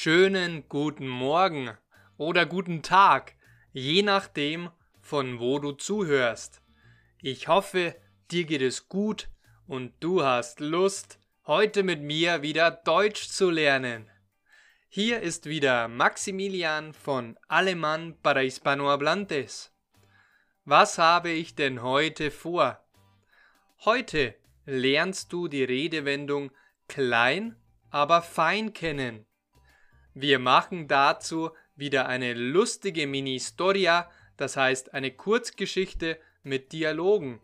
[0.00, 1.76] Schönen guten Morgen
[2.18, 3.34] oder guten Tag,
[3.72, 6.62] je nachdem, von wo du zuhörst.
[7.20, 7.96] Ich hoffe,
[8.30, 9.28] dir geht es gut
[9.66, 14.08] und du hast Lust, heute mit mir wieder Deutsch zu lernen.
[14.88, 19.74] Hier ist wieder Maximilian von Alemán para Hispanohablantes.
[20.64, 22.80] Was habe ich denn heute vor?
[23.84, 26.52] Heute lernst du die Redewendung
[26.86, 27.56] klein,
[27.90, 29.27] aber fein kennen.
[30.14, 37.40] Wir machen dazu wieder eine lustige Mini-Storia, das heißt eine Kurzgeschichte mit Dialogen.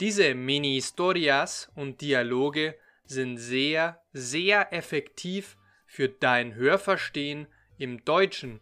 [0.00, 8.60] Diese Mini-Storias und Dialoge sind sehr, sehr effektiv für dein Hörverstehen im Deutschen,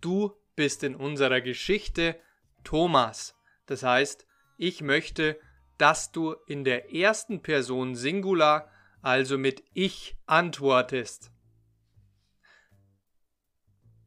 [0.02, 2.20] du bist in unserer Geschichte
[2.64, 3.36] Thomas.
[3.66, 4.26] Das heißt,
[4.58, 5.40] ich möchte,
[5.78, 8.70] dass du in der ersten Person Singular,
[9.02, 11.32] also mit ich, antwortest.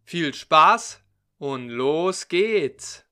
[0.05, 1.01] Viel Spaß
[1.39, 3.05] und los geht's.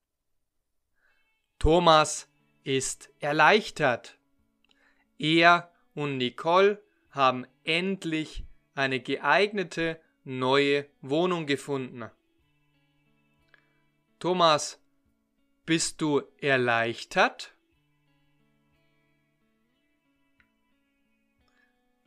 [1.58, 2.28] Thomas
[2.62, 4.18] ist erleichtert.
[5.18, 12.10] Er und Nicole haben endlich eine geeignete neue Wohnung gefunden.
[14.18, 14.80] Thomas,
[15.66, 17.53] bist du erleichtert?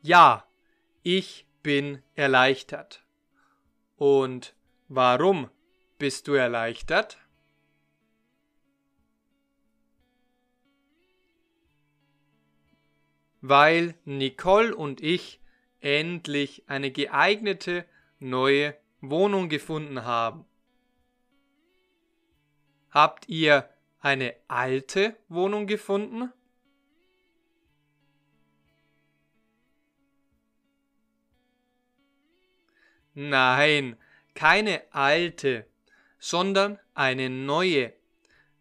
[0.08, 0.48] Ja,
[1.04, 3.06] ich bin erleichtert.
[3.98, 4.56] Und
[4.88, 5.50] warum
[5.98, 7.18] bist du erleichtert?
[13.42, 15.42] Weil Nicole und ich
[15.82, 17.84] endlich eine geeignete
[18.18, 20.46] neue Wohnung gefunden haben.
[22.92, 23.70] Habt ihr
[24.00, 26.32] eine alte Wohnung gefunden?
[33.20, 33.98] Nein,
[34.36, 35.66] keine alte,
[36.20, 37.92] sondern eine neue.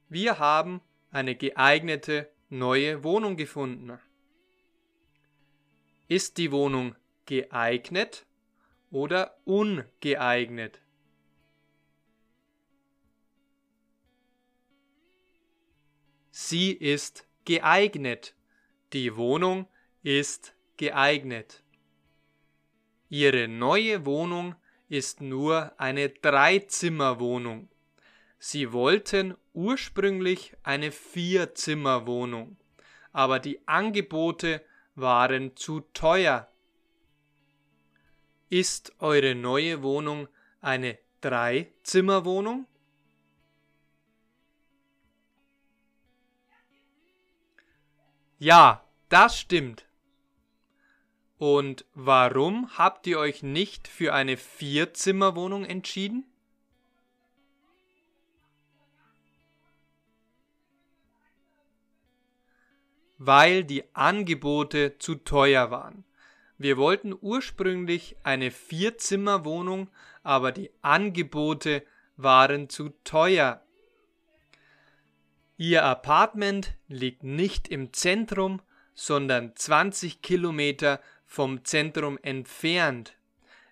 [0.09, 0.81] Wir haben
[1.11, 3.99] eine geeignete neue Wohnung gefunden.
[6.09, 6.97] Ist die Wohnung
[7.27, 8.25] geeignet
[8.91, 10.81] oder ungeeignet?
[16.31, 18.35] Sie ist geeignet.
[18.95, 19.69] Die Wohnung
[20.03, 21.63] ist geeignet.
[23.09, 24.55] Ihre neue Wohnung
[24.89, 27.69] ist nur eine Dreizimmerwohnung.
[28.39, 32.57] Sie wollten ursprünglich eine Vierzimmerwohnung,
[33.13, 36.49] aber die Angebote waren zu teuer.
[38.49, 40.29] Ist eure neue Wohnung
[40.61, 42.67] eine Dreizimmerwohnung?
[48.39, 49.86] Ja, das stimmt.
[51.39, 56.25] Und warum habt ihr euch nicht für eine Vierzimmerwohnung entschieden?
[63.19, 66.05] Weil die Angebote zu teuer waren.
[66.59, 69.89] Wir wollten ursprünglich eine Vierzimmerwohnung,
[70.23, 71.83] aber die Angebote
[72.17, 73.63] waren zu teuer.
[75.59, 78.61] Ihr Apartment liegt nicht im Zentrum,
[78.95, 83.17] sondern 20 Kilometer vom Zentrum entfernt.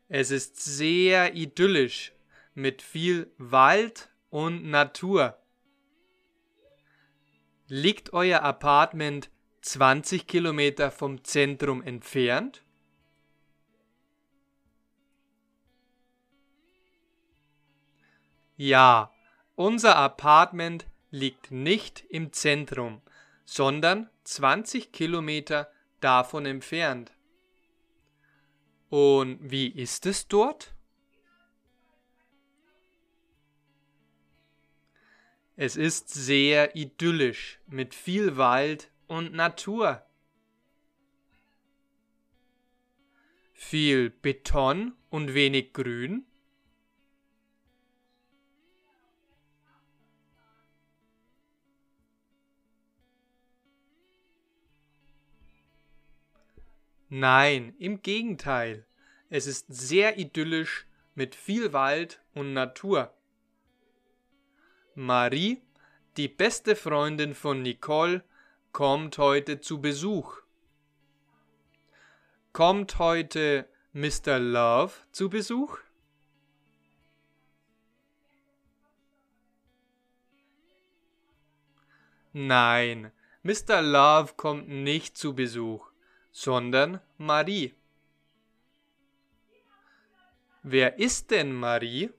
[0.09, 2.13] Es ist sehr idyllisch
[2.55, 5.39] mit viel Wald und Natur.
[7.69, 9.31] Liegt euer Apartment
[9.63, 12.63] 20 Kilometer vom Zentrum entfernt?
[18.57, 19.11] Ja,
[19.57, 23.01] unser Apartment liegt nicht im Zentrum,
[23.45, 27.14] sondern 20 Kilometer davon entfernt.
[28.95, 30.73] Und wie ist es dort?
[35.57, 40.07] Es ist sehr idyllisch mit viel Wald und Natur.
[43.53, 46.25] Viel Beton und wenig Grün.
[57.17, 58.85] Nein, im Gegenteil.
[59.31, 60.85] Es ist sehr idyllisch
[61.15, 63.15] mit viel Wald und Natur.
[64.97, 65.63] Marie,
[66.17, 68.25] die beste Freundin von Nicole,
[68.73, 70.39] kommt heute zu Besuch.
[72.53, 74.41] Kommt heute Mr.
[74.41, 75.79] Love zu Besuch?
[82.33, 83.13] Nein,
[83.45, 83.83] Mr.
[83.83, 85.94] Love kommt nicht zu Besuch,
[86.35, 87.73] sondern Marie.
[90.65, 92.11] Wer ist denn Marie?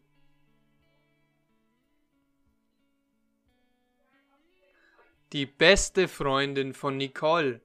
[5.33, 7.59] Die beste Freundin von Nicole.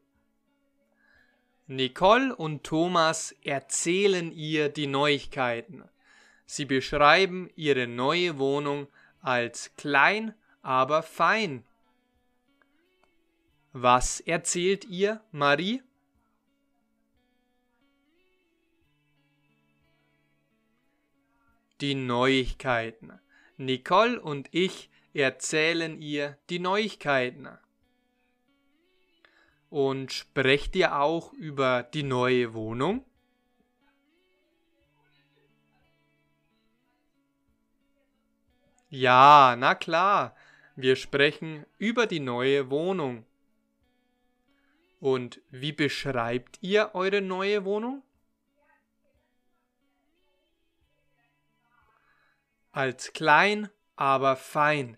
[1.68, 5.84] Nicole und Thomas erzählen ihr die Neuigkeiten.
[6.46, 8.88] Sie beschreiben ihre neue Wohnung
[9.20, 11.64] als klein, aber fein.
[13.72, 15.80] Was erzählt ihr, Marie?
[21.80, 23.18] Die Neuigkeiten.
[23.56, 27.48] Nicole und ich erzählen ihr die Neuigkeiten.
[29.70, 33.04] Und sprecht ihr auch über die neue Wohnung?
[38.90, 40.34] Ja, na klar,
[40.74, 43.24] wir sprechen über die neue Wohnung.
[44.98, 48.02] Und wie beschreibt ihr eure neue Wohnung?
[52.72, 54.96] Als klein, aber fein.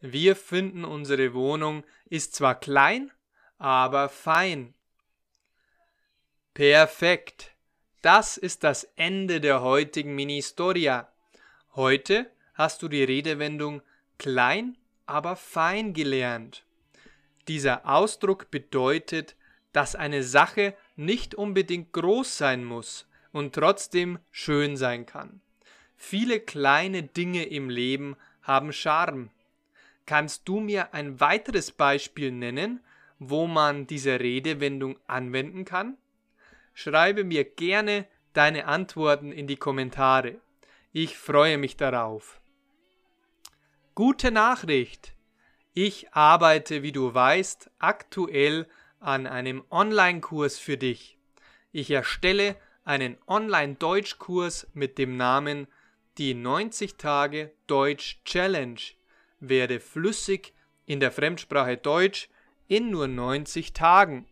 [0.00, 3.10] Wir finden unsere Wohnung ist zwar klein,
[3.58, 4.74] aber fein.
[6.52, 7.52] Perfekt.
[8.02, 11.10] Das ist das Ende der heutigen Mini-Storia.
[11.74, 13.80] Heute hast du die Redewendung
[14.18, 16.64] klein, aber fein gelernt.
[17.48, 19.34] Dieser Ausdruck bedeutet,
[19.72, 25.40] dass eine Sache nicht unbedingt groß sein muss und trotzdem schön sein kann.
[26.06, 29.30] Viele kleine Dinge im Leben haben Charme.
[30.04, 32.80] Kannst du mir ein weiteres Beispiel nennen,
[33.18, 35.96] wo man diese Redewendung anwenden kann?
[36.74, 40.42] Schreibe mir gerne deine Antworten in die Kommentare.
[40.92, 42.38] Ich freue mich darauf.
[43.94, 45.14] Gute Nachricht!
[45.72, 48.68] Ich arbeite, wie du weißt, aktuell
[49.00, 51.16] an einem Online-Kurs für dich.
[51.72, 55.66] Ich erstelle einen Online-Deutschkurs mit dem Namen
[56.16, 58.78] Die 90 Tage Deutsch Challenge.
[59.40, 60.52] Werde flüssig
[60.86, 62.28] in der Fremdsprache Deutsch
[62.68, 64.24] in nur 90 Tagen.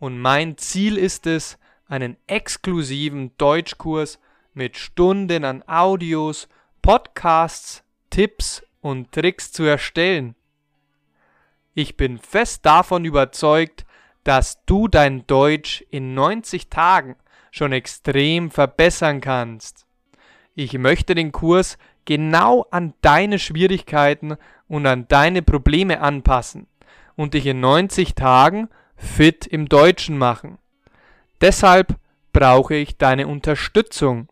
[0.00, 4.18] Und mein Ziel ist es, einen exklusiven Deutschkurs
[4.52, 6.48] mit Stunden an Audios,
[6.82, 10.34] Podcasts, Tipps und Tricks zu erstellen.
[11.72, 13.86] Ich bin fest davon überzeugt,
[14.24, 17.14] dass du dein Deutsch in 90 Tagen
[17.52, 19.85] schon extrem verbessern kannst.
[20.58, 21.76] Ich möchte den Kurs
[22.06, 24.36] genau an deine Schwierigkeiten
[24.68, 26.66] und an deine Probleme anpassen
[27.14, 30.56] und dich in 90 Tagen fit im Deutschen machen.
[31.42, 31.96] Deshalb
[32.32, 34.28] brauche ich deine Unterstützung.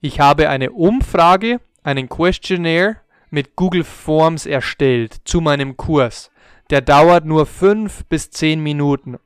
[0.00, 2.96] Ich habe eine Umfrage, einen Questionnaire
[3.30, 6.32] mit Google Forms erstellt zu meinem Kurs.
[6.70, 9.18] Der dauert nur fünf bis zehn Minuten.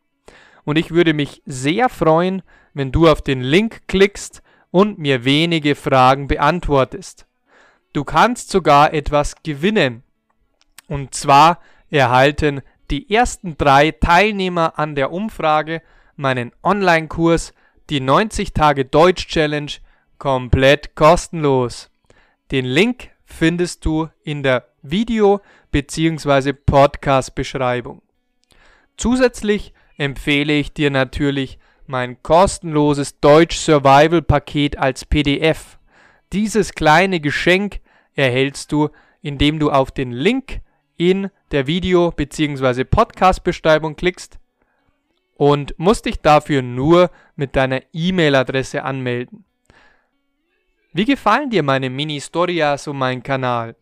[0.64, 2.42] Und ich würde mich sehr freuen,
[2.74, 4.42] wenn du auf den Link klickst
[4.76, 7.24] und mir wenige Fragen beantwortest.
[7.94, 10.02] Du kannst sogar etwas gewinnen.
[10.86, 15.80] Und zwar erhalten die ersten drei Teilnehmer an der Umfrage
[16.16, 17.54] meinen Online-Kurs
[17.88, 19.72] die 90 Tage Deutsch Challenge
[20.18, 21.90] komplett kostenlos.
[22.50, 25.40] Den Link findest du in der Video-
[25.70, 26.52] bzw.
[26.52, 28.02] Podcast-Beschreibung.
[28.98, 35.78] Zusätzlich empfehle ich dir natürlich mein kostenloses Deutsch Survival Paket als PDF.
[36.32, 37.80] Dieses kleine Geschenk
[38.14, 38.88] erhältst du,
[39.22, 40.60] indem du auf den Link
[40.96, 42.84] in der Video- bzw.
[42.84, 44.38] Podcast-Beschreibung klickst
[45.36, 49.44] und musst dich dafür nur mit deiner E-Mail-Adresse anmelden.
[50.92, 53.76] Wie gefallen dir meine Mini-Storias und mein Kanal?